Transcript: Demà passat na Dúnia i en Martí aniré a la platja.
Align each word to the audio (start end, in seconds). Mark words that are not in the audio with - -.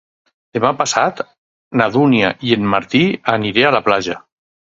Demà 0.57 0.69
passat 0.77 1.21
na 1.81 1.87
Dúnia 1.97 2.33
i 2.49 2.55
en 2.57 2.67
Martí 2.73 3.03
aniré 3.37 3.69
a 3.71 3.75
la 3.79 3.85
platja. 3.91 4.19